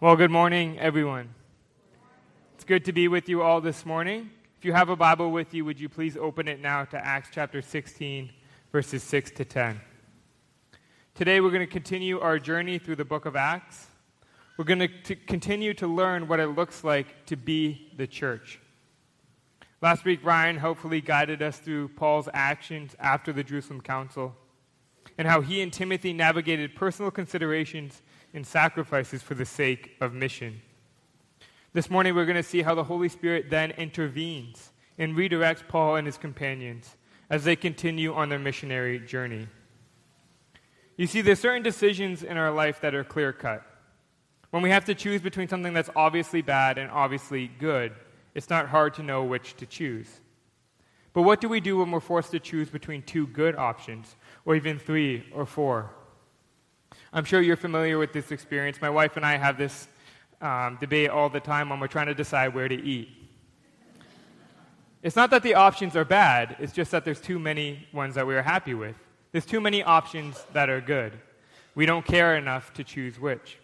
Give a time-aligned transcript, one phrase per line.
[0.00, 1.32] Well, good morning, everyone.
[2.56, 4.28] It's good to be with you all this morning.
[4.58, 7.28] If you have a Bible with you, would you please open it now to Acts
[7.32, 8.32] chapter 16,
[8.72, 9.80] verses 6 to 10.
[11.14, 13.86] Today, we're going to continue our journey through the book of Acts.
[14.58, 18.58] We're going to continue to learn what it looks like to be the church.
[19.80, 24.34] Last week, Ryan hopefully guided us through Paul's actions after the Jerusalem Council
[25.16, 28.02] and how he and Timothy navigated personal considerations
[28.34, 30.60] and sacrifices for the sake of mission.
[31.72, 35.96] This morning, we're going to see how the Holy Spirit then intervenes and redirects Paul
[35.96, 36.96] and his companions
[37.30, 39.48] as they continue on their missionary journey.
[40.96, 43.64] You see, there's certain decisions in our life that are clear cut.
[44.50, 47.92] When we have to choose between something that's obviously bad and obviously good,
[48.34, 50.08] it's not hard to know which to choose.
[51.12, 54.14] But what do we do when we're forced to choose between two good options,
[54.44, 55.90] or even three or four?
[57.16, 58.80] I'm sure you're familiar with this experience.
[58.82, 59.86] My wife and I have this
[60.40, 63.08] um, debate all the time when we're trying to decide where to eat.
[65.00, 68.26] It's not that the options are bad, it's just that there's too many ones that
[68.26, 68.96] we are happy with.
[69.30, 71.12] There's too many options that are good.
[71.76, 73.58] We don't care enough to choose which.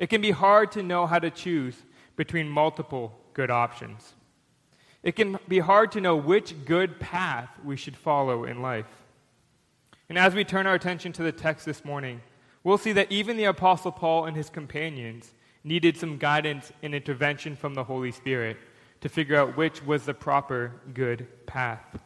[0.00, 1.76] It can be hard to know how to choose
[2.16, 4.14] between multiple good options.
[5.04, 9.04] It can be hard to know which good path we should follow in life.
[10.08, 12.20] And as we turn our attention to the text this morning,
[12.68, 15.32] we'll see that even the Apostle Paul and his companions
[15.64, 18.58] needed some guidance and intervention from the Holy Spirit
[19.00, 22.02] to figure out which was the proper good path.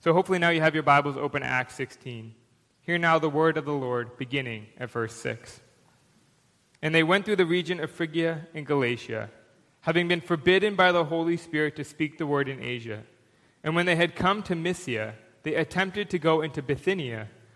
[0.00, 2.34] So hopefully now you have your Bibles open to Acts 16.
[2.80, 5.60] Hear now the word of the Lord beginning at verse 6.
[6.80, 9.30] And they went through the region of Phrygia and Galatia,
[9.80, 13.02] having been forbidden by the Holy Spirit to speak the word in Asia.
[13.64, 17.28] And when they had come to Mysia, they attempted to go into Bithynia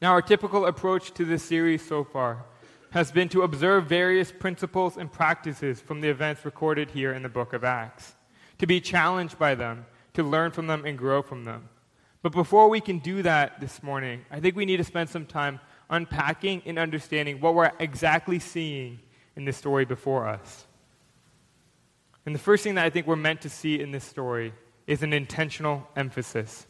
[0.00, 2.44] Now, our typical approach to this series so far
[2.90, 7.28] has been to observe various principles and practices from the events recorded here in the
[7.28, 8.14] book of Acts,
[8.58, 11.68] to be challenged by them, to learn from them, and grow from them.
[12.22, 15.26] But before we can do that this morning, I think we need to spend some
[15.26, 15.58] time
[15.90, 19.00] unpacking and understanding what we're exactly seeing
[19.34, 20.66] in this story before us.
[22.24, 24.52] And the first thing that I think we're meant to see in this story
[24.86, 26.67] is an intentional emphasis.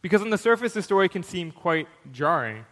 [0.00, 2.64] Because on the surface, the story can seem quite jarring.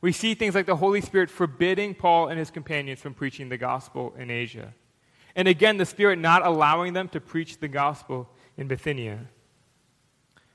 [0.00, 3.56] We see things like the Holy Spirit forbidding Paul and his companions from preaching the
[3.56, 4.74] gospel in Asia.
[5.36, 9.20] And again, the Spirit not allowing them to preach the gospel in Bithynia.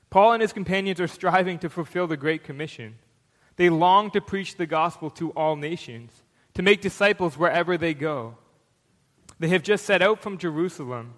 [0.08, 2.96] Paul and his companions are striving to fulfill the Great Commission.
[3.56, 6.12] They long to preach the gospel to all nations,
[6.54, 8.36] to make disciples wherever they go.
[9.38, 11.14] They have just set out from Jerusalem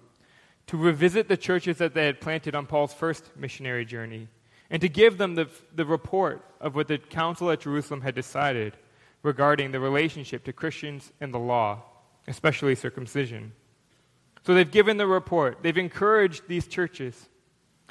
[0.67, 4.27] to revisit the churches that they had planted on Paul's first missionary journey
[4.73, 8.75] and to give them the, the report of what the council at Jerusalem had decided
[9.21, 11.83] regarding the relationship to Christians and the law,
[12.27, 13.53] especially circumcision.
[14.43, 17.29] So they've given the report, they've encouraged these churches,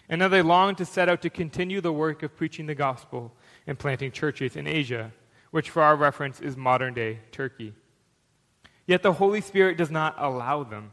[0.08, 3.32] and now they long to set out to continue the work of preaching the gospel
[3.68, 5.12] and planting churches in Asia,
[5.52, 7.74] which for our reference is modern day Turkey.
[8.88, 10.92] Yet the Holy Spirit does not allow them.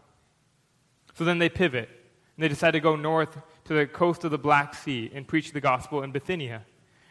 [1.15, 3.35] So then they pivot, and they decide to go north
[3.69, 6.65] to the coast of the Black Sea and preach the gospel in Bithynia.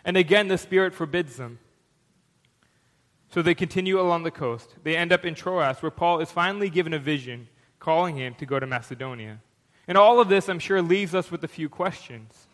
[0.04, 1.60] And again, the Spirit forbids them.
[3.32, 4.74] So they continue along the coast.
[4.82, 7.46] They end up in Troas, where Paul is finally given a vision
[7.78, 9.38] calling him to go to Macedonia.
[9.86, 12.48] And all of this, I'm sure, leaves us with a few questions.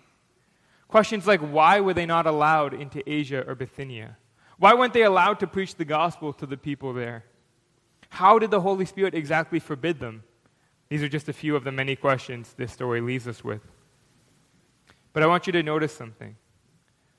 [0.86, 4.18] Questions like why were they not allowed into Asia or Bithynia?
[4.58, 7.24] Why weren't they allowed to preach the gospel to the people there?
[8.10, 10.24] How did the Holy Spirit exactly forbid them?
[10.90, 13.62] These are just a few of the many questions this story leaves us with.
[15.14, 16.36] But I want you to notice something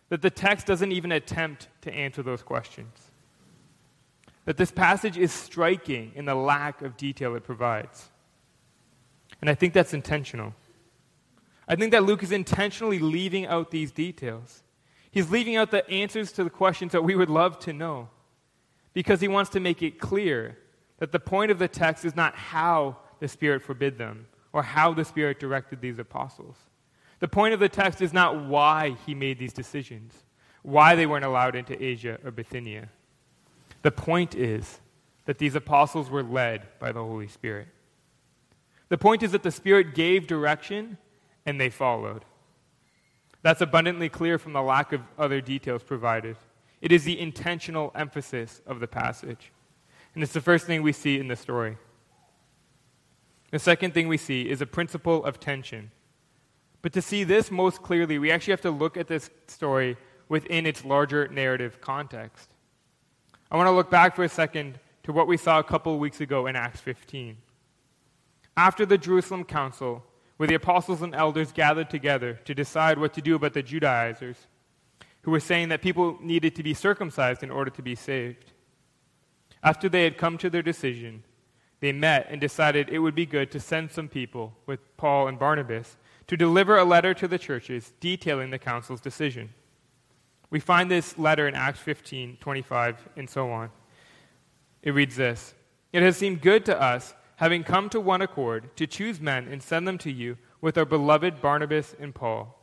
[0.10, 3.12] that the text doesn't even attempt to answer those questions.
[4.44, 8.12] That this passage is striking in the lack of detail it provides.
[9.42, 10.54] And I think that's intentional.
[11.68, 14.62] I think that Luke is intentionally leaving out these details.
[15.10, 18.10] He's leaving out the answers to the questions that we would love to know
[18.94, 20.58] because he wants to make it clear
[21.00, 24.94] that the point of the text is not how the Spirit forbid them or how
[24.94, 26.58] the Spirit directed these apostles.
[27.20, 30.14] The point of the text is not why he made these decisions,
[30.64, 32.90] why they weren't allowed into Asia or Bithynia.
[33.82, 34.80] The point is
[35.26, 37.68] that these apostles were led by the Holy Spirit.
[38.90, 40.98] The point is that the Spirit gave direction
[41.46, 42.26] and they followed.
[43.42, 46.38] That's abundantly clear from the lack of other details provided.
[46.82, 49.52] It is the intentional emphasis of the passage.
[50.14, 51.78] And it's the first thing we see in the story.
[53.52, 55.92] The second thing we see is a principle of tension.
[56.86, 59.98] But to see this most clearly, we actually have to look at this story
[60.30, 62.48] within its larger narrative context.
[63.50, 66.22] I want to look back for a second to what we saw a couple weeks
[66.22, 67.38] ago in Acts 15.
[68.56, 70.04] After the Jerusalem Council,
[70.38, 74.38] where the apostles and elders gathered together to decide what to do about the Judaizers,
[75.24, 78.52] who were saying that people needed to be circumcised in order to be saved.
[79.64, 81.24] After they had come to their decision,
[81.80, 85.40] they met and decided it would be good to send some people with Paul and
[85.40, 89.50] Barnabas to deliver a letter to the churches detailing the council's decision.
[90.50, 93.70] We find this letter in Acts 15, 25, and so on.
[94.82, 95.54] It reads this
[95.92, 99.62] It has seemed good to us, having come to one accord, to choose men and
[99.62, 102.58] send them to you with our beloved Barnabas and Paul,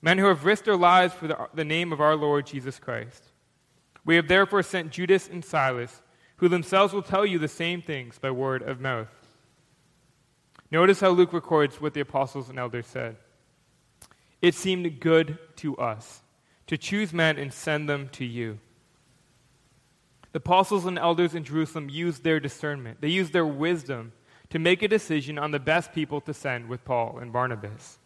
[0.00, 3.24] men who have risked their lives for the, the name of our Lord Jesus Christ.
[4.04, 6.02] We have therefore sent Judas and Silas,
[6.36, 9.25] who themselves will tell you the same things by word of mouth.
[10.76, 13.16] Notice how Luke records what the apostles and elders said.
[14.42, 16.20] It seemed good to us
[16.66, 18.58] to choose men and send them to you.
[20.32, 24.12] The apostles and elders in Jerusalem used their discernment, they used their wisdom
[24.50, 27.98] to make a decision on the best people to send with Paul and Barnabas.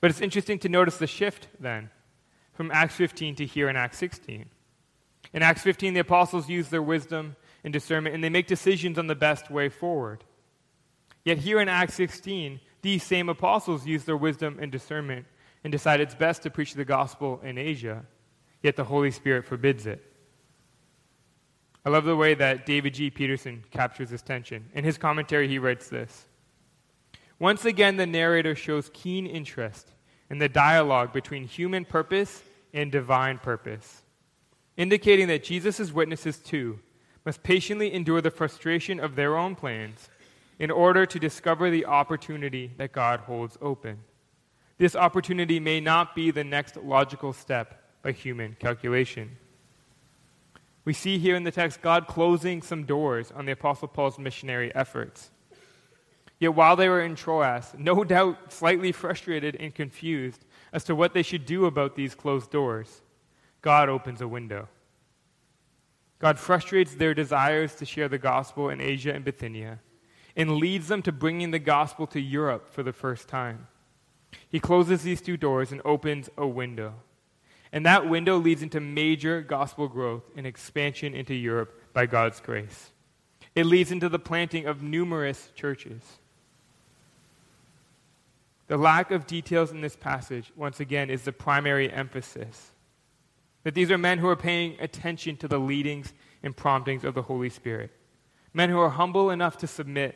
[0.00, 1.90] But it's interesting to notice the shift then
[2.54, 4.46] from Acts 15 to here in Acts 16.
[5.34, 9.06] In Acts 15, the apostles use their wisdom and discernment and they make decisions on
[9.06, 10.24] the best way forward.
[11.24, 15.26] Yet here in Acts 16, these same apostles use their wisdom and discernment
[15.64, 18.04] and decide it's best to preach the gospel in Asia,
[18.62, 20.04] yet the Holy Spirit forbids it.
[21.84, 23.10] I love the way that David G.
[23.10, 24.66] Peterson captures this tension.
[24.74, 26.26] In his commentary, he writes this
[27.38, 29.92] Once again, the narrator shows keen interest
[30.30, 32.42] in the dialogue between human purpose
[32.72, 34.02] and divine purpose,
[34.76, 36.78] indicating that Jesus' witnesses, too,
[37.24, 40.08] must patiently endure the frustration of their own plans
[40.58, 43.98] in order to discover the opportunity that God holds open.
[44.76, 49.36] This opportunity may not be the next logical step by human calculation.
[50.84, 54.74] We see here in the text God closing some doors on the Apostle Paul's missionary
[54.74, 55.30] efforts.
[56.40, 61.12] Yet while they were in Troas, no doubt slightly frustrated and confused as to what
[61.12, 63.02] they should do about these closed doors,
[63.60, 64.68] God opens a window.
[66.20, 69.80] God frustrates their desires to share the gospel in Asia and Bithynia
[70.38, 73.66] and leads them to bringing the gospel to Europe for the first time.
[74.48, 76.94] He closes these two doors and opens a window.
[77.72, 82.92] And that window leads into major gospel growth and expansion into Europe by God's grace.
[83.54, 86.02] It leads into the planting of numerous churches.
[88.68, 92.70] The lack of details in this passage, once again, is the primary emphasis.
[93.64, 96.12] That these are men who are paying attention to the leadings
[96.42, 97.90] and promptings of the Holy Spirit.
[98.54, 100.14] Men who are humble enough to submit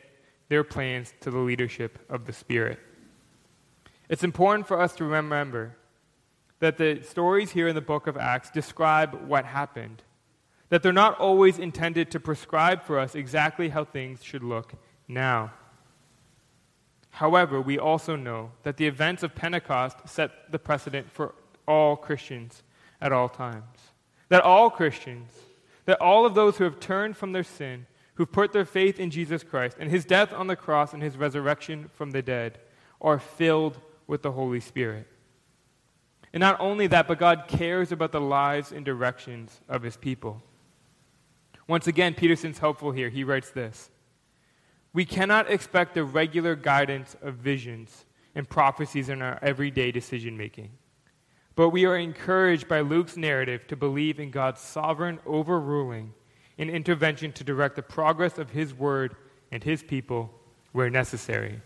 [0.53, 2.79] their plans to the leadership of the Spirit.
[4.11, 5.75] It's important for us to remember
[6.59, 10.03] that the stories here in the book of Acts describe what happened,
[10.69, 14.75] that they're not always intended to prescribe for us exactly how things should look
[15.09, 15.53] now.
[17.09, 21.35] However, we also know that the events of Pentecost set the precedent for
[21.67, 22.63] all Christians
[23.01, 23.79] at all times.
[24.29, 25.33] That all Christians,
[25.87, 29.11] that all of those who have turned from their sin, who've put their faith in
[29.11, 32.59] Jesus Christ and his death on the cross and his resurrection from the dead,
[33.01, 35.09] are filled with the Holy Spirit.
[36.33, 40.43] And not only that, but God cares about the lives and directions of his people.
[41.67, 43.09] Once again, Peterson's helpful here.
[43.09, 43.91] He writes this
[44.93, 50.71] We cannot expect the regular guidance of visions and prophecies in our everyday decision making.
[51.55, 56.15] But we are encouraged by Luke's narrative to believe in God's sovereign overruling
[56.63, 59.17] and intervention to direct the progress of his word
[59.51, 60.31] and his people
[60.71, 61.61] where necessary.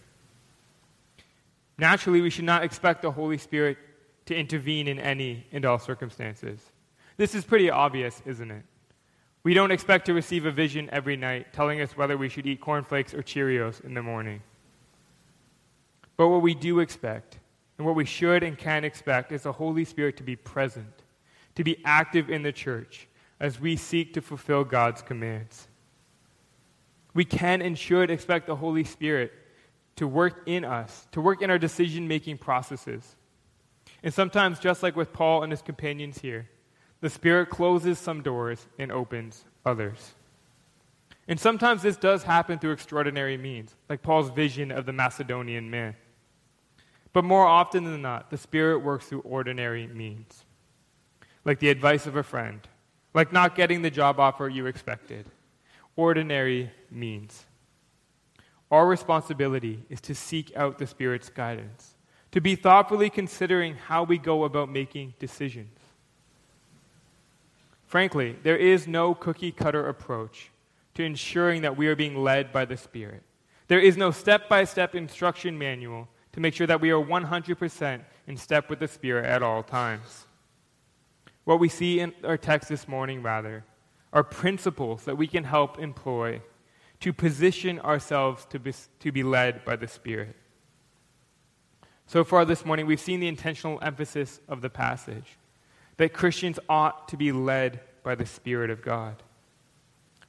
[1.79, 3.77] Naturally, we should not expect the Holy Spirit
[4.25, 6.61] to intervene in any and all circumstances.
[7.19, 8.65] This is pretty obvious, isn't it?
[9.43, 12.61] We don't expect to receive a vision every night telling us whether we should eat
[12.61, 14.43] cornflakes or Cheerios in the morning.
[16.17, 17.39] But what we do expect,
[17.77, 21.03] and what we should and can expect, is the Holy Spirit to be present,
[21.55, 23.07] to be active in the church
[23.39, 25.69] as we seek to fulfill God's commands.
[27.15, 29.33] We can and should expect the Holy Spirit
[29.97, 33.17] to work in us, to work in our decision making processes.
[34.03, 36.49] And sometimes, just like with Paul and his companions here,
[37.01, 40.15] the Spirit closes some doors and opens others.
[41.29, 45.97] And sometimes this does happen through extraordinary means, like Paul's vision of the Macedonian man.
[47.13, 50.45] But more often than not, the Spirit works through ordinary means,
[51.45, 52.61] like the advice of a friend,
[53.17, 55.25] like not getting the job offer you expected.
[55.97, 57.47] Ordinary means.
[58.71, 61.95] Our responsibility is to seek out the Spirit's guidance,
[62.33, 65.79] to be thoughtfully considering how we go about making decisions.
[67.87, 70.51] Frankly, there is no cookie cutter approach
[70.95, 73.23] to ensuring that we are being led by the Spirit.
[73.69, 78.01] There is no step by step instruction manual to make sure that we are 100%
[78.27, 80.27] in step with the Spirit at all times.
[81.47, 83.65] What we see in our text this morning, rather,
[84.13, 86.43] are principles that we can help employ
[86.99, 90.35] to position ourselves to be, to be led by the Spirit.
[92.09, 95.39] So far this morning, we've seen the intentional emphasis of the passage
[95.99, 99.23] that Christians ought to be led by the Spirit of God.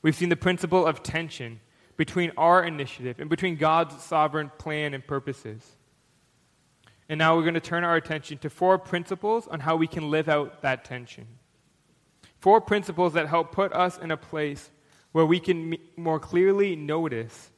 [0.03, 1.62] We've seen the principle of tension
[1.95, 5.76] between our initiative and between God's sovereign plan and purposes.
[7.09, 10.11] And now we're going to turn our attention to four principles on how we can
[10.11, 11.25] live out that tension.
[12.39, 14.69] Four principles that help put us in a place
[15.11, 17.51] where we can more clearly notice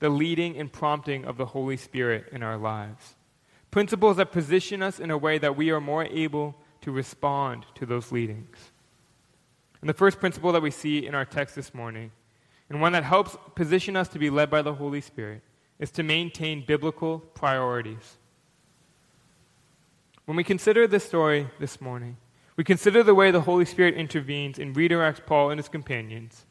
[0.00, 3.14] the leading and prompting of the Holy Spirit in our lives.
[3.70, 7.86] Principles that position us in a way that we are more able to respond to
[7.86, 8.72] those leadings.
[9.80, 12.10] And the first principle that we see in our text this morning,
[12.68, 15.42] and one that helps position us to be led by the Holy Spirit,
[15.78, 18.18] is to maintain biblical priorities.
[20.26, 22.16] When we consider this story this morning,
[22.56, 26.46] we consider the way the Holy Spirit intervenes and redirects Paul and his companions.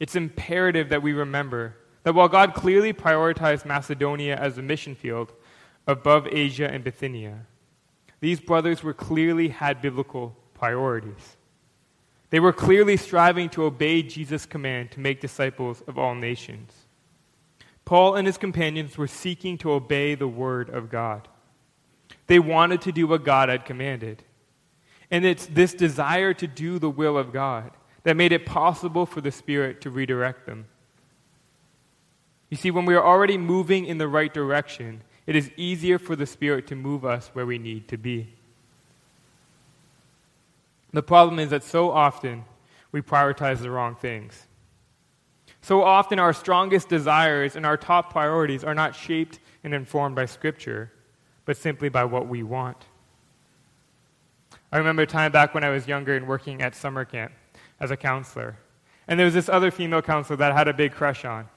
[0.00, 5.34] It's imperative that we remember that while God clearly prioritized Macedonia as a mission field
[5.86, 7.46] above Asia and Bithynia,
[8.20, 11.36] these brothers were clearly had biblical priorities.
[12.30, 16.72] They were clearly striving to obey Jesus' command to make disciples of all nations.
[17.84, 21.28] Paul and his companions were seeking to obey the word of God.
[22.26, 24.22] They wanted to do what God had commanded.
[25.10, 27.70] And it's this desire to do the will of God
[28.04, 30.66] that made it possible for the Spirit to redirect them.
[32.50, 36.14] You see, when we are already moving in the right direction, it is easier for
[36.16, 38.34] the Spirit to move us where we need to be.
[40.92, 42.44] The problem is that so often
[42.92, 44.46] we prioritize the wrong things.
[45.60, 50.26] So often our strongest desires and our top priorities are not shaped and informed by
[50.26, 50.92] Scripture,
[51.44, 52.86] but simply by what we want.
[54.72, 57.32] I remember a time back when I was younger and working at summer camp
[57.78, 58.56] as a counselor.
[59.06, 61.48] And there was this other female counselor that I had a big crush on.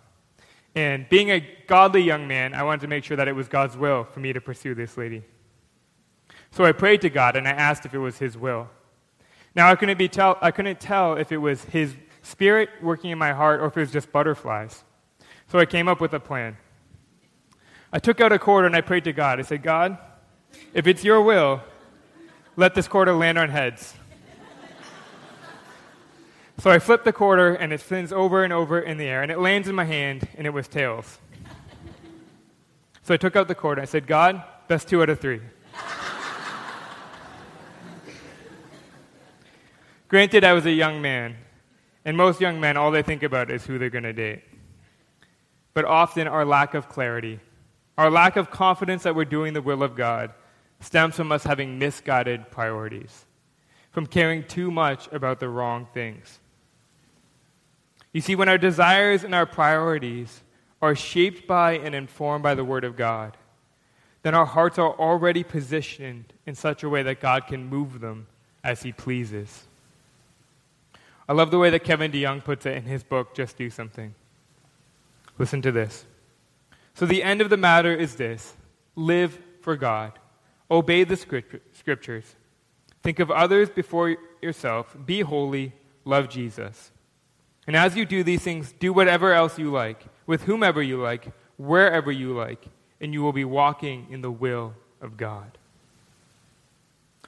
[0.76, 3.76] And being a godly young man, I wanted to make sure that it was God's
[3.76, 5.24] will for me to pursue this lady.
[6.52, 8.70] So I prayed to God and I asked if it was His will.
[9.56, 13.18] Now, I couldn't, be tell, I couldn't tell if it was His spirit working in
[13.18, 14.84] my heart or if it was just butterflies.
[15.48, 16.58] So I came up with a plan.
[17.92, 19.40] I took out a quarter and I prayed to God.
[19.40, 19.98] I said, God,
[20.74, 21.62] if it's your will,
[22.56, 23.94] let this quarter land on heads.
[26.60, 29.32] So I flip the quarter and it spins over and over in the air and
[29.32, 31.20] it lands in my hand and it was tails.
[33.04, 33.80] So I took out the quarter.
[33.80, 35.40] and I said, God, best two out of three.
[40.10, 41.36] Granted, I was a young man,
[42.06, 44.42] and most young men, all they think about is who they're going to date.
[45.74, 47.42] But often, our lack of clarity,
[47.98, 50.32] our lack of confidence that we're doing the will of God,
[50.80, 53.26] stems from us having misguided priorities,
[53.92, 56.40] from caring too much about the wrong things.
[58.14, 60.42] You see, when our desires and our priorities
[60.82, 63.36] are shaped by and informed by the Word of God,
[64.22, 68.28] then our hearts are already positioned in such a way that God can move them
[68.64, 69.66] as He pleases.
[71.30, 74.16] I love the way that Kevin DeYoung puts it in his book, Just Do Something.
[75.38, 76.06] Listen to this.
[76.98, 78.56] So, the end of the matter is this.
[78.96, 80.14] Live for God,
[80.72, 82.36] obey the scriptures,
[83.04, 85.74] think of others before yourself, be holy,
[86.06, 86.92] love Jesus.
[87.68, 91.28] And as you do these things, do whatever else you like, with whomever you like,
[91.58, 92.66] wherever you like,
[93.00, 95.60] and you will be walking in the will of God.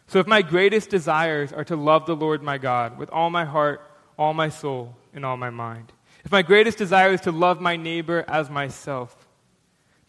[0.07, 3.45] So, if my greatest desires are to love the Lord my God with all my
[3.45, 5.93] heart, all my soul, and all my mind,
[6.25, 9.18] if my greatest desire is to love my neighbor as myself,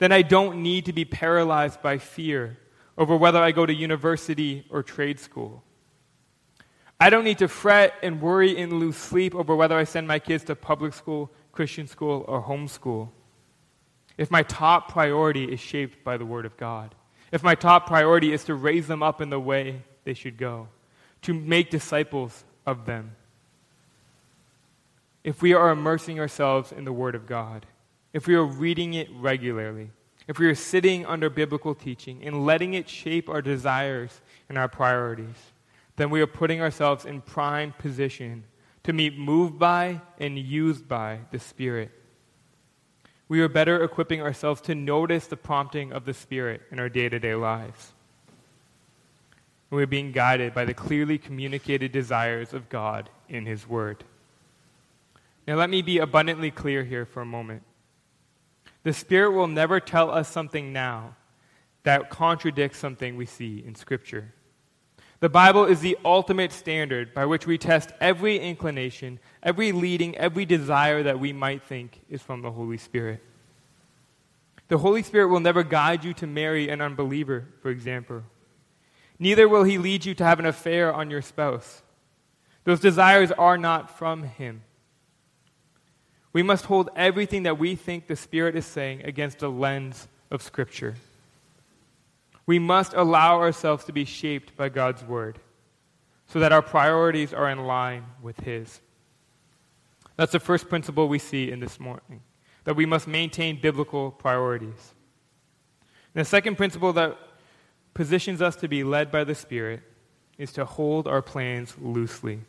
[0.00, 2.58] then I don't need to be paralyzed by fear
[2.98, 5.62] over whether I go to university or trade school.
[6.98, 10.18] I don't need to fret and worry and lose sleep over whether I send my
[10.18, 13.10] kids to public school, Christian school, or homeschool.
[14.18, 16.94] If my top priority is shaped by the Word of God,
[17.30, 20.68] if my top priority is to raise them up in the way they should go,
[21.22, 23.16] to make disciples of them.
[25.22, 27.66] if we are immersing ourselves in the Word of God,
[28.12, 29.90] if we are reading it regularly,
[30.26, 34.68] if we are sitting under biblical teaching and letting it shape our desires and our
[34.68, 35.52] priorities,
[35.96, 38.44] then we are putting ourselves in prime position
[38.84, 41.90] to be moved by and used by the Spirit.
[43.28, 47.08] We are better equipping ourselves to notice the prompting of the Spirit in our day
[47.08, 47.92] to day lives.
[49.70, 54.02] we're being guided by the clearly communicated desires of God in His Word.
[55.46, 57.62] Now, let me be abundantly clear here for a moment.
[58.82, 61.16] The Spirit will never tell us something now
[61.82, 64.34] that contradicts something we see in Scripture.
[65.20, 70.46] The Bible is the ultimate standard by which we test every inclination, every leading, every
[70.46, 73.22] desire that we might think is from the Holy Spirit.
[74.68, 78.22] The Holy Spirit will never guide you to marry an unbeliever, for example.
[79.18, 81.82] Neither will he lead you to have an affair on your spouse.
[82.64, 84.62] Those desires are not from him.
[86.32, 90.42] We must hold everything that we think the Spirit is saying against a lens of
[90.42, 90.94] Scripture.
[92.46, 95.38] We must allow ourselves to be shaped by God's Word
[96.26, 98.80] so that our priorities are in line with His.
[100.16, 102.22] That's the first principle we see in this morning
[102.64, 104.94] that we must maintain biblical priorities.
[106.14, 107.16] And the second principle that
[107.94, 109.80] positions us to be led by the Spirit
[110.38, 112.40] is to hold our plans loosely.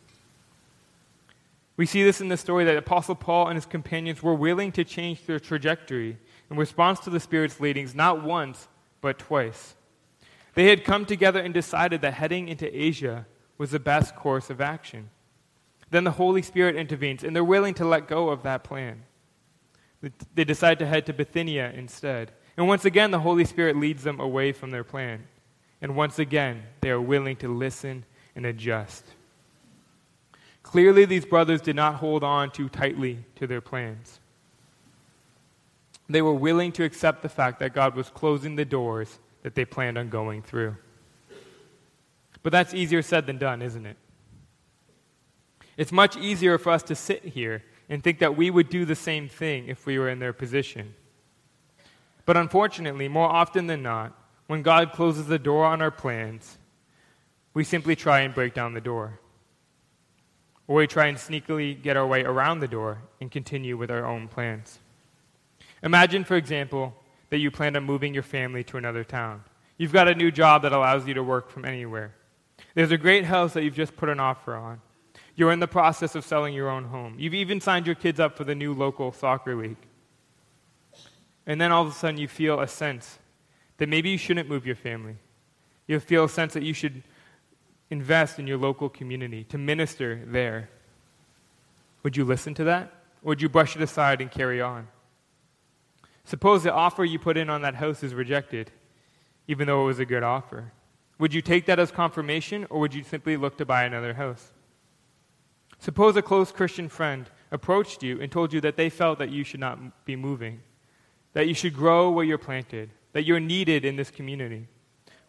[1.78, 4.84] We see this in the story that Apostle Paul and his companions were willing to
[4.84, 6.18] change their trajectory
[6.50, 8.68] in response to the Spirit's leadings, not once,
[9.00, 9.76] but twice.
[10.54, 13.26] They had come together and decided that heading into Asia
[13.58, 15.10] was the best course of action.
[15.90, 19.04] Then the Holy Spirit intervenes, and they're willing to let go of that plan.
[20.34, 22.32] They decide to head to Bithynia instead.
[22.58, 25.28] And once again, the Holy Spirit leads them away from their plan.
[25.82, 29.06] And once again, they are willing to listen and adjust.
[30.64, 34.20] Clearly, these brothers did not hold on too tightly to their plans.
[36.08, 39.66] They were willing to accept the fact that God was closing the doors that they
[39.66, 40.76] planned on going through.
[42.44, 43.98] But that's easier said than done, isn't it?
[45.78, 48.96] It's much easier for us to sit here and think that we would do the
[48.96, 50.94] same thing if we were in their position.
[52.26, 54.14] But unfortunately, more often than not,
[54.48, 56.58] when God closes the door on our plans,
[57.54, 59.21] we simply try and break down the door.
[60.72, 64.06] Or we try and sneakily get our way around the door and continue with our
[64.06, 64.80] own plans.
[65.84, 66.96] Imagine, for example,
[67.30, 69.44] that you plan on moving your family to another town.
[69.78, 72.14] You've got a new job that allows you to work from anywhere.
[72.74, 74.80] There's a great house that you've just put an offer on.
[75.36, 77.18] You're in the process of selling your own home.
[77.20, 79.76] You've even signed your kids up for the new local soccer league.
[81.46, 83.20] And then all of a sudden you feel a sense
[83.76, 85.18] that maybe you shouldn't move your family.
[85.86, 87.04] You feel a sense that you should
[87.92, 90.70] invest in your local community, to minister there.
[92.04, 92.92] Would you listen to that?
[93.22, 94.88] Or would you brush it aside and carry on?
[96.24, 98.72] Suppose the offer you put in on that house is rejected,
[99.48, 100.72] even though it was a good offer.
[101.20, 104.54] Would you take that as confirmation, or would you simply look to buy another house?
[105.78, 109.44] Suppose a close Christian friend approached you and told you that they felt that you
[109.44, 110.62] should not be moving,
[111.34, 114.68] that you should grow where you're planted, that you're needed in this community.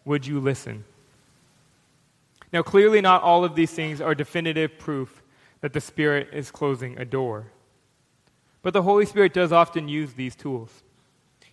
[0.05, 0.85] Would you listen?
[2.53, 5.23] Now, clearly, not all of these things are definitive proof
[5.61, 7.47] that the Spirit is closing a door.
[8.61, 10.83] But the Holy Spirit does often use these tools.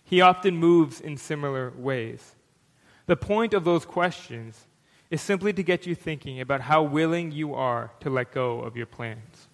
[0.03, 2.35] He often moves in similar ways.
[3.07, 4.67] The point of those questions
[5.09, 8.77] is simply to get you thinking about how willing you are to let go of
[8.77, 9.47] your plans.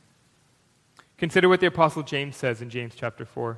[1.17, 3.57] Consider what the Apostle James says in James chapter 4.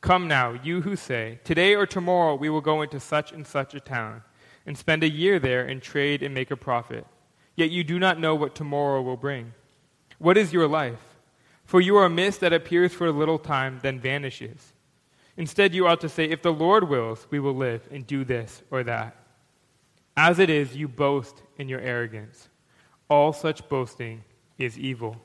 [0.00, 3.74] Come now, you who say, Today or tomorrow we will go into such and such
[3.74, 4.22] a town,
[4.66, 7.06] and spend a year there and trade and make a profit.
[7.56, 9.52] Yet you do not know what tomorrow will bring.
[10.18, 11.00] What is your life?
[11.64, 14.72] For you are a mist that appears for a little time, then vanishes.
[15.36, 18.62] Instead, you ought to say, If the Lord wills, we will live and do this
[18.70, 19.16] or that.
[20.16, 22.48] As it is, you boast in your arrogance.
[23.08, 24.24] All such boasting
[24.58, 25.16] is evil.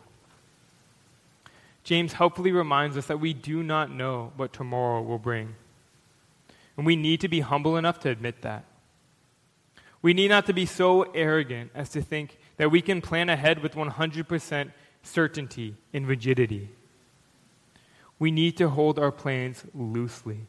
[1.83, 5.55] James helpfully reminds us that we do not know what tomorrow will bring.
[6.75, 8.65] And we need to be humble enough to admit that.
[10.07, 13.61] We need not to be so arrogant as to think that we can plan ahead
[13.61, 14.71] with 100%
[15.03, 16.69] certainty and rigidity.
[18.17, 20.47] We need to hold our plans loosely.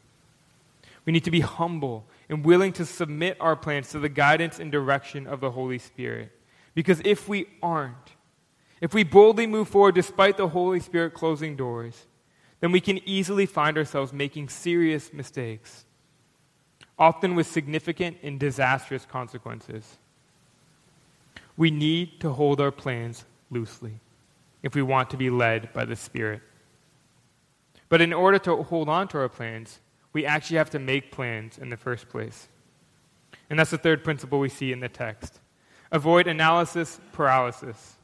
[1.05, 4.71] We need to be humble and willing to submit our plans to the guidance and
[4.71, 6.31] direction of the Holy Spirit.
[6.77, 8.12] Because if we aren't,
[8.81, 12.07] if we boldly move forward despite the Holy Spirit closing doors,
[12.61, 15.85] then we can easily find ourselves making serious mistakes,
[16.99, 19.99] often with significant and disastrous consequences.
[21.57, 24.01] We need to hold our plans loosely.
[24.61, 26.43] if we want to be led by the Spirit.
[27.89, 29.79] But in order to hold on to our plans,
[30.13, 32.49] we actually have to make plans in the first place.
[33.49, 35.41] And that's the third principle we see in the text
[35.91, 37.95] avoid analysis paralysis.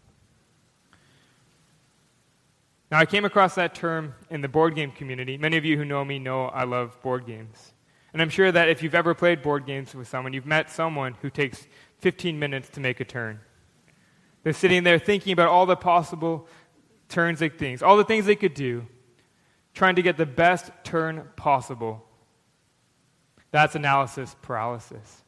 [2.90, 5.36] Now, I came across that term in the board game community.
[5.36, 7.73] Many of you who know me know I love board games.
[8.14, 11.16] And I'm sure that if you've ever played board games with someone, you've met someone
[11.20, 11.66] who takes
[11.98, 13.40] 15 minutes to make a turn.
[14.44, 16.46] They're sitting there thinking about all the possible
[17.08, 18.86] turns like things, all the things they could do,
[19.74, 22.06] trying to get the best turn possible.
[23.50, 25.24] That's analysis paralysis.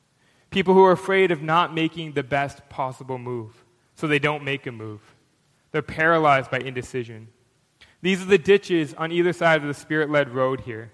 [0.51, 3.65] People who are afraid of not making the best possible move,
[3.97, 5.01] so they don't make a move.
[5.73, 7.29] They're paralyzed by indecision.
[8.01, 10.93] These are the ditches on either side of the spirit led road here.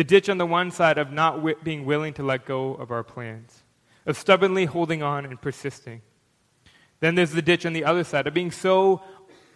[0.00, 3.04] The ditch on the one side of not being willing to let go of our
[3.04, 3.64] plans,
[4.06, 6.00] of stubbornly holding on and persisting.
[7.00, 9.02] Then there's the ditch on the other side of being so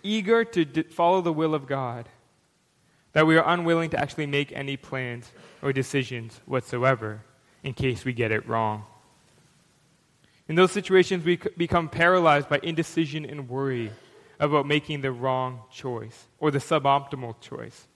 [0.03, 2.11] eager to d- follow the will of God
[3.15, 7.23] that we are unwilling to actually make any plans or decisions whatsoever
[7.63, 8.85] in case we get it wrong.
[10.47, 13.93] In those situations, we become paralyzed by indecision and worry
[14.39, 17.89] about making the wrong choice or the suboptimal choice.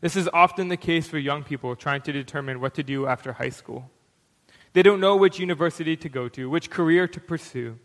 [0.00, 3.32] This is often the case for young people trying to determine what to do after
[3.32, 3.90] high school.
[4.72, 7.78] They don't know which university to go to, which career to pursue,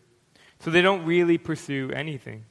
[0.59, 2.45] so they don't really pursue anything.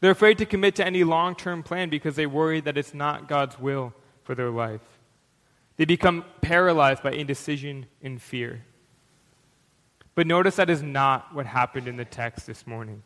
[0.00, 3.28] They're afraid to commit to any long term plan because they worry that it's not
[3.28, 4.80] God's will for their life.
[5.76, 8.64] They become paralyzed by indecision and fear.
[10.14, 13.02] But notice that is not what happened in the text this morning.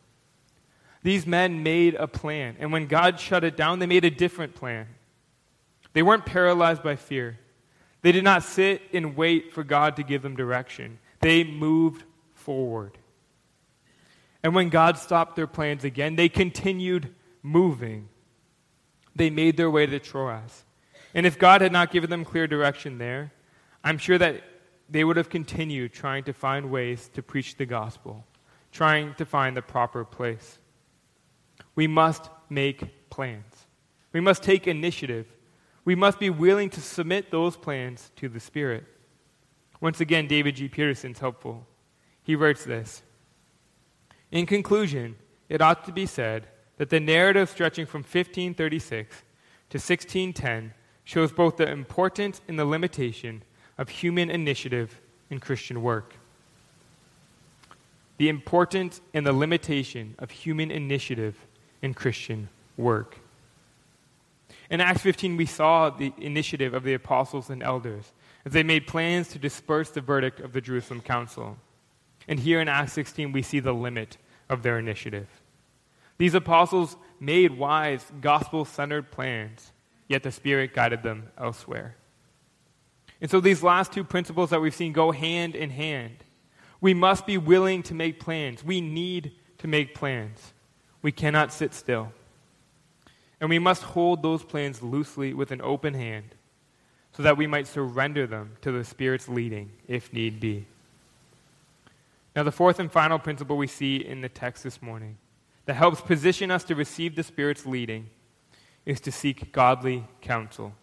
[1.03, 4.55] These men made a plan, and when God shut it down, they made a different
[4.55, 4.87] plan.
[5.95, 7.39] They weren't paralyzed by fear.
[8.01, 10.99] They did not sit and wait for God to give them direction.
[11.21, 12.03] They moved
[12.33, 12.97] forward.
[14.43, 18.09] And when God stopped their plans again, they continued moving.
[19.15, 20.65] They made their way to Troas.
[21.13, 23.31] And if God had not given them clear direction there,
[23.81, 24.43] I'm sure that
[24.89, 28.25] they would have continued trying to find ways to preach the gospel,
[28.73, 30.59] trying to find the proper place.
[31.73, 33.65] We must make plans.
[34.11, 35.25] We must take initiative.
[35.85, 38.85] We must be willing to submit those plans to the Spirit.
[39.79, 40.67] Once again, David G.
[40.67, 41.67] Peterson's helpful.
[42.23, 43.03] He writes this
[44.31, 45.15] in conclusion,
[45.47, 49.23] it ought to be said that the narrative stretching from 1536
[49.69, 53.43] to 1610 shows both the importance and the limitation
[53.77, 56.15] of human initiative in Christian work.
[58.17, 61.37] The importance and the limitation of human initiative
[61.81, 63.17] in Christian work.
[64.69, 68.11] In Acts 15, we saw the initiative of the apostles and elders
[68.45, 71.57] as they made plans to disperse the verdict of the Jerusalem Council.
[72.27, 74.17] And here in Acts 16, we see the limit
[74.49, 75.27] of their initiative.
[76.17, 79.71] These apostles made wise, gospel centered plans,
[80.07, 81.95] yet the Spirit guided them elsewhere.
[83.21, 86.17] And so these last two principles that we've seen go hand in hand.
[86.81, 88.63] We must be willing to make plans.
[88.63, 90.53] We need to make plans.
[91.01, 92.11] We cannot sit still.
[93.39, 96.35] And we must hold those plans loosely with an open hand
[97.11, 100.65] so that we might surrender them to the Spirit's leading if need be.
[102.35, 105.17] Now, the fourth and final principle we see in the text this morning
[105.65, 108.09] that helps position us to receive the Spirit's leading
[108.85, 110.73] is to seek godly counsel.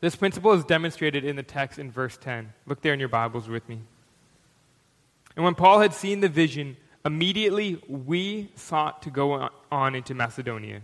[0.00, 2.52] This principle is demonstrated in the text in verse 10.
[2.66, 3.80] Look there in your Bibles with me.
[5.36, 10.82] And when Paul had seen the vision, immediately we sought to go on into Macedonia,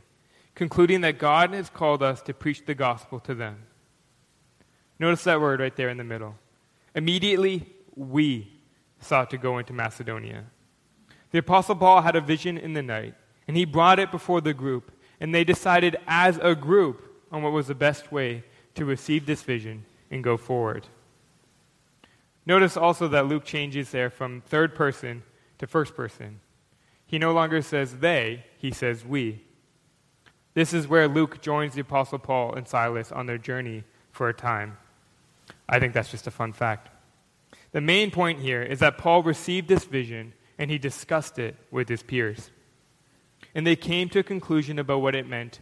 [0.59, 3.63] concluding that God has called us to preach the gospel to them.
[4.99, 6.35] Notice that word right there in the middle.
[6.97, 8.53] Immediately we
[8.99, 10.47] sought to go into Macedonia.
[11.31, 13.15] The Apostle Paul had a vision in the night,
[13.47, 14.91] and he brought it before the group,
[15.21, 18.43] and they decided as a group on what was the best way
[18.75, 20.89] to receive this vision and go forward.
[22.47, 25.23] Notice also that Luke changes there from third person
[25.59, 26.41] to first person.
[27.07, 29.45] He no longer says they, he says we.
[30.59, 34.35] This is where Luke joins the Apostle Paul and Silas on their journey for a
[34.35, 34.77] time.
[35.69, 36.89] I think that's just a fun fact.
[37.71, 41.89] The main point here is that Paul received this vision and he discussed it with
[41.89, 42.51] his peers.
[43.55, 45.61] And they came to a conclusion about what it meant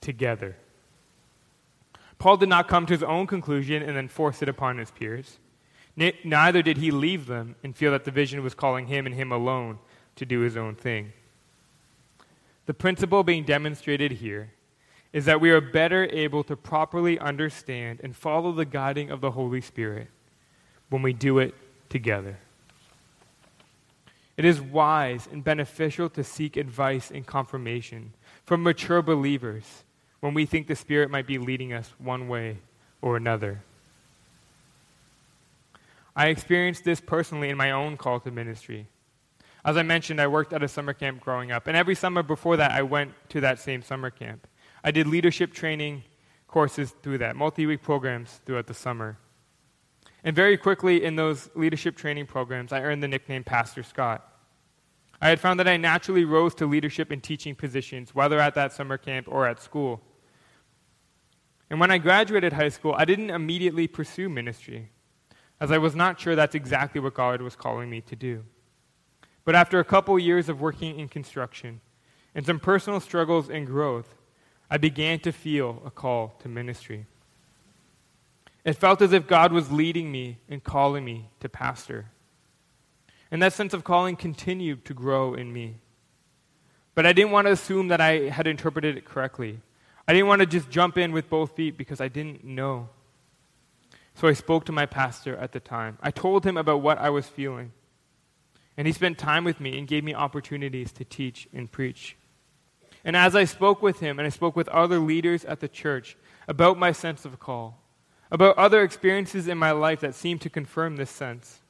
[0.00, 0.56] together.
[2.18, 5.36] Paul did not come to his own conclusion and then force it upon his peers.
[5.94, 9.30] Neither did he leave them and feel that the vision was calling him and him
[9.30, 9.78] alone
[10.16, 11.12] to do his own thing.
[12.68, 14.52] The principle being demonstrated here
[15.14, 19.30] is that we are better able to properly understand and follow the guiding of the
[19.30, 20.08] Holy Spirit
[20.90, 21.54] when we do it
[21.88, 22.36] together.
[24.36, 28.12] It is wise and beneficial to seek advice and confirmation
[28.44, 29.64] from mature believers
[30.20, 32.58] when we think the Spirit might be leading us one way
[33.00, 33.62] or another.
[36.14, 38.88] I experienced this personally in my own call to ministry.
[39.68, 42.56] As I mentioned, I worked at a summer camp growing up, and every summer before
[42.56, 44.46] that, I went to that same summer camp.
[44.82, 46.04] I did leadership training
[46.46, 49.18] courses through that, multi week programs throughout the summer.
[50.24, 54.26] And very quickly in those leadership training programs, I earned the nickname Pastor Scott.
[55.20, 58.72] I had found that I naturally rose to leadership and teaching positions, whether at that
[58.72, 60.00] summer camp or at school.
[61.68, 64.92] And when I graduated high school, I didn't immediately pursue ministry,
[65.60, 68.44] as I was not sure that's exactly what God was calling me to do.
[69.48, 71.80] But after a couple years of working in construction
[72.34, 74.14] and some personal struggles and growth,
[74.70, 77.06] I began to feel a call to ministry.
[78.62, 82.10] It felt as if God was leading me and calling me to pastor.
[83.30, 85.76] And that sense of calling continued to grow in me.
[86.94, 89.60] But I didn't want to assume that I had interpreted it correctly.
[90.06, 92.90] I didn't want to just jump in with both feet because I didn't know.
[94.14, 95.96] So I spoke to my pastor at the time.
[96.02, 97.72] I told him about what I was feeling.
[98.78, 102.16] And he spent time with me and gave me opportunities to teach and preach.
[103.04, 106.16] And as I spoke with him and I spoke with other leaders at the church
[106.46, 107.82] about my sense of call,
[108.30, 111.60] about other experiences in my life that seemed to confirm this sense.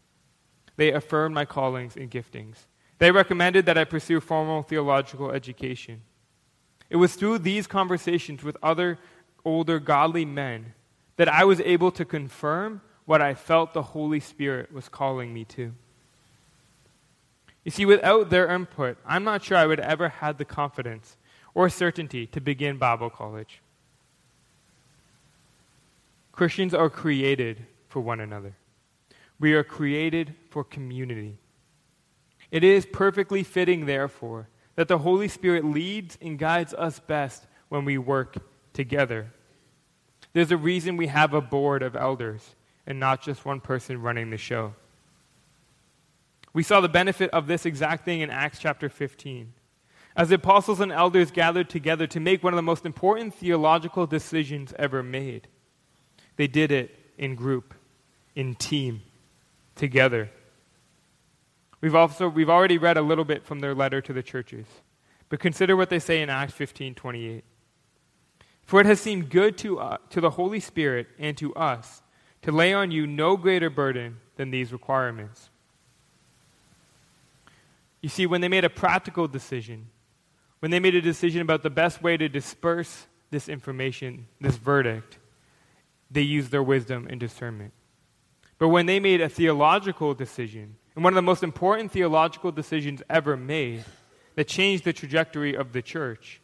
[0.77, 2.67] They affirmed my callings and giftings.
[2.99, 6.03] They recommended that I pursue formal theological education.
[6.91, 8.99] It was through these conversations with other
[9.47, 10.75] older godly men
[11.17, 15.45] that I was able to confirm what I felt the Holy Spirit was calling me
[15.47, 15.73] to.
[17.69, 21.19] You see, without their input, I'm not sure I would ever had the confidence
[21.53, 23.61] or certainty to begin Bible college.
[26.33, 28.55] Christians are created for one another.
[29.39, 31.37] We are created for community.
[32.51, 37.85] It is perfectly fitting, therefore, that the Holy Spirit leads and guides us best when
[37.85, 38.39] we work
[38.73, 39.31] together.
[40.33, 42.55] There's a reason we have a board of elders
[42.87, 44.73] and not just one person running the show.
[46.53, 49.53] We saw the benefit of this exact thing in Acts chapter 15.
[50.17, 54.07] As the apostles and elders gathered together to make one of the most important theological
[54.07, 55.49] decisions ever made.
[56.37, 57.75] They did it in group,
[58.35, 59.03] in team,
[59.77, 60.31] together.
[61.81, 64.67] We've also we've already read a little bit from their letter to the churches.
[65.29, 67.45] But consider what they say in Acts 15:28.
[68.65, 72.03] For it has seemed good to, uh, to the Holy Spirit and to us
[72.43, 75.49] to lay on you no greater burden than these requirements.
[78.01, 79.89] You see, when they made a practical decision,
[80.61, 85.19] when they made a decision about the best way to disperse this information, this verdict,
[86.11, 87.73] they used their wisdom and discernment.
[88.59, 93.03] But when they made a theological decision, and one of the most important theological decisions
[93.09, 93.85] ever made
[94.35, 96.41] that changed the trajectory of the church,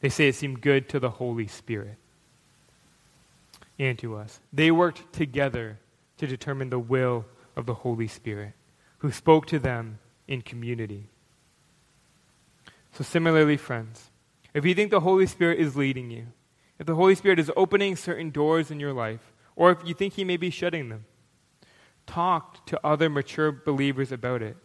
[0.00, 1.96] they say it seemed good to the Holy Spirit
[3.78, 4.40] and to us.
[4.52, 5.78] They worked together
[6.18, 8.52] to determine the will of the Holy Spirit,
[8.98, 9.98] who spoke to them
[10.32, 11.04] in community.
[12.92, 14.08] So, similarly, friends,
[14.54, 16.28] if you think the Holy Spirit is leading you,
[16.78, 20.14] if the Holy Spirit is opening certain doors in your life, or if you think
[20.14, 21.04] He may be shutting them,
[22.06, 24.56] talk to other mature believers about it.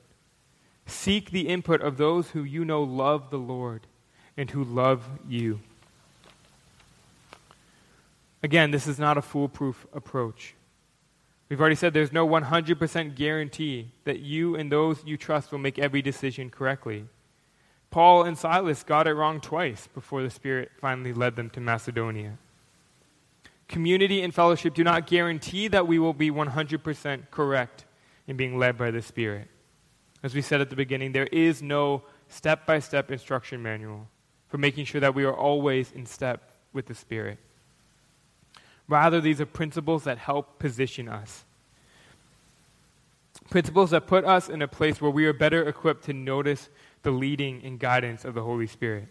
[0.85, 3.87] Seek the input of those who you know love the Lord
[4.37, 5.59] and who love you.
[8.41, 10.55] Again, this is not a foolproof approach.
[11.49, 15.79] We've already said there's no 100% guarantee that you and those you trust will make
[15.79, 17.05] every decision correctly.
[17.89, 22.37] Paul and Silas got it wrong twice before the Spirit finally led them to Macedonia.
[23.69, 27.85] Community and fellowship do not guarantee that we will be 100% correct
[28.27, 29.47] in being led by the Spirit.
[30.23, 34.07] As we said at the beginning, there is no step by step instruction manual
[34.49, 37.39] for making sure that we are always in step with the Spirit.
[38.87, 41.43] Rather, these are principles that help position us.
[43.49, 46.69] Principles that put us in a place where we are better equipped to notice
[47.03, 49.07] the leading and guidance of the Holy Spirit.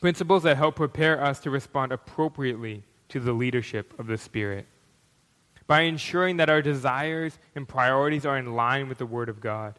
[0.00, 4.66] Principles that help prepare us to respond appropriately to the leadership of the Spirit
[5.66, 9.78] by ensuring that our desires and priorities are in line with the Word of God,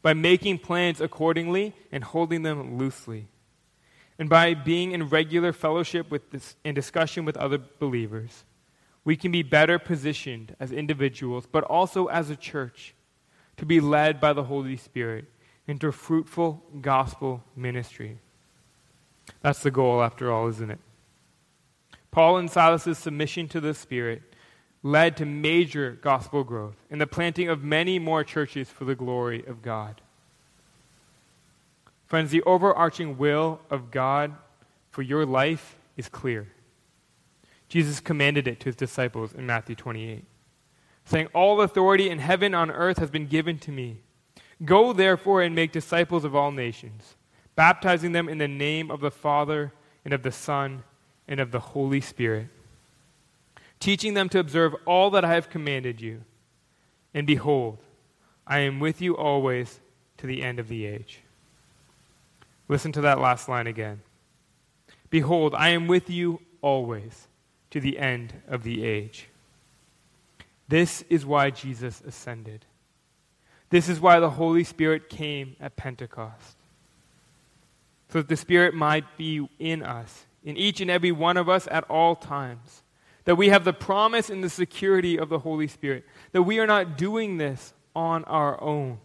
[0.00, 3.26] by making plans accordingly and holding them loosely,
[4.18, 8.44] and by being in regular fellowship with this, and discussion with other believers,
[9.04, 12.94] we can be better positioned as individuals, but also as a church,
[13.56, 15.26] to be led by the Holy Spirit
[15.66, 18.18] into fruitful gospel ministry.
[19.42, 20.80] That's the goal, after all, isn't it?
[22.10, 24.22] Paul and Silas's submission to the Spirit
[24.82, 29.44] led to major gospel growth and the planting of many more churches for the glory
[29.46, 30.00] of God.
[32.08, 34.34] Friends, the overarching will of God
[34.90, 36.48] for your life is clear.
[37.68, 40.24] Jesus commanded it to his disciples in Matthew 28,
[41.04, 43.98] saying, All authority in heaven and on earth has been given to me.
[44.64, 47.14] Go therefore and make disciples of all nations,
[47.54, 50.84] baptizing them in the name of the Father and of the Son
[51.28, 52.48] and of the Holy Spirit,
[53.80, 56.22] teaching them to observe all that I have commanded you.
[57.12, 57.78] And behold,
[58.46, 59.80] I am with you always
[60.16, 61.20] to the end of the age.
[62.68, 64.02] Listen to that last line again.
[65.10, 67.28] Behold, I am with you always
[67.70, 69.28] to the end of the age.
[70.68, 72.66] This is why Jesus ascended.
[73.70, 76.56] This is why the Holy Spirit came at Pentecost.
[78.10, 81.68] So that the Spirit might be in us, in each and every one of us
[81.70, 82.82] at all times.
[83.24, 86.04] That we have the promise and the security of the Holy Spirit.
[86.32, 88.98] That we are not doing this on our own.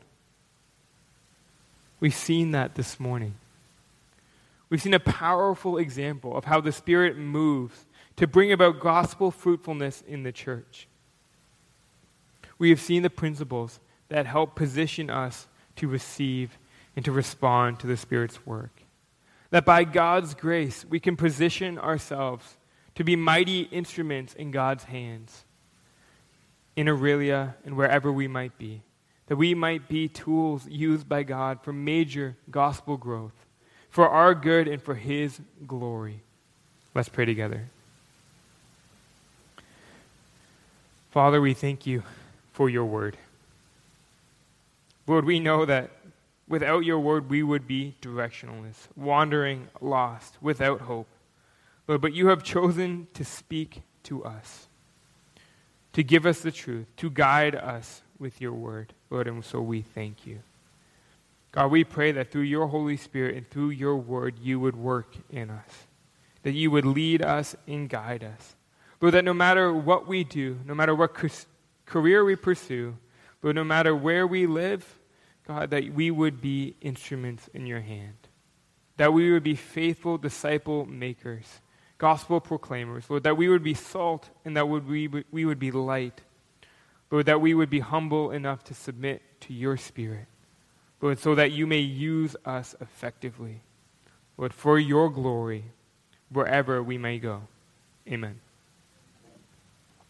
[1.99, 3.35] We've seen that this morning.
[4.73, 10.01] We've seen a powerful example of how the Spirit moves to bring about gospel fruitfulness
[10.07, 10.87] in the church.
[12.57, 16.57] We have seen the principles that help position us to receive
[16.95, 18.81] and to respond to the Spirit's work.
[19.51, 22.57] That by God's grace, we can position ourselves
[22.95, 25.45] to be mighty instruments in God's hands,
[26.75, 28.81] in Aurelia and wherever we might be.
[29.27, 33.45] That we might be tools used by God for major gospel growth
[33.93, 36.21] for our good and for His glory.
[36.95, 37.69] Let's pray together.
[41.11, 42.01] Father, we thank you
[42.53, 43.17] for your word.
[45.05, 45.91] Lord, we know that
[46.47, 51.07] without your word, we would be directionless, wandering, lost, without hope.
[51.87, 54.65] Lord, but you have chosen to speak to us,
[55.91, 58.91] to give us the truth, to guide us with your word.
[59.11, 60.39] Lord, and so we thank you.
[61.53, 65.15] God, we pray that through your Holy Spirit and through your word, you would work
[65.29, 65.87] in us,
[66.41, 68.55] that you would lead us and guide us.
[68.99, 71.15] Lord, that no matter what we do, no matter what
[71.85, 72.97] career we pursue,
[73.43, 74.99] Lord, no matter where we live,
[75.47, 78.17] God, that we would be instruments in your hand,
[78.97, 81.61] that we would be faithful disciple makers,
[81.99, 85.69] gospel proclaimers, Lord, that we would be salt and that would we, we would be
[85.69, 86.21] light,
[87.11, 90.25] Lord, that we would be humble enough to submit to your spirit.
[91.03, 93.59] Lord, so that you may use us effectively.
[94.37, 95.65] Lord, for your glory,
[96.29, 97.41] wherever we may go.
[98.07, 98.39] Amen.